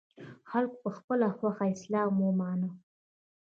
[0.49, 2.69] خلکو په خپله خوښه اسلام ومانه